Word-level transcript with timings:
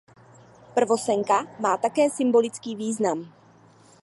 Prvosenka 0.75 1.47
má 1.59 1.77
také 1.77 2.09
symbolický 2.09 2.75
význam. 2.75 3.33